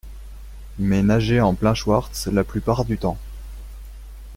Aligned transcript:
mais 0.79 1.03
nageait 1.03 1.41
en 1.41 1.53
plein 1.53 1.75
schwartz 1.75 2.25
la 2.25 2.43
plupart 2.43 2.85
du 2.85 2.97
temps. 2.97 3.19